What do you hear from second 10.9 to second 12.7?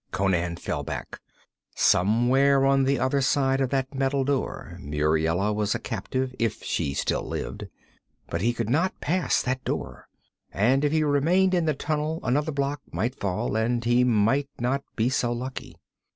he remained in the tunnel another